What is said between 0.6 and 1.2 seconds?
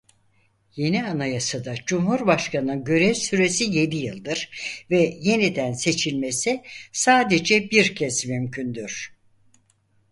Yeni